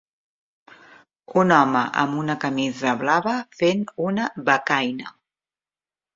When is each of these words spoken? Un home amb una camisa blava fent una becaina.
Un 1.41 1.53
home 1.57 1.83
amb 2.05 2.17
una 2.21 2.37
camisa 2.47 2.95
blava 3.03 3.35
fent 3.61 3.85
una 4.09 4.27
becaina. 4.51 5.15